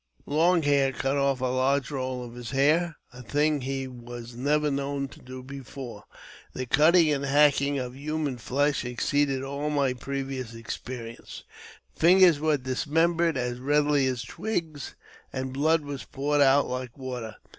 [0.25, 4.71] Long Hair cut off a large roll of his hair, a thing he .vas never
[4.71, 6.05] known to do before.
[6.53, 11.43] The cutting and hacking of jiuman flesh exceeded all my previous experience;
[11.95, 14.95] fingers were jlismembered as readily as twigs,
[15.31, 17.35] and blood was poured out ike water.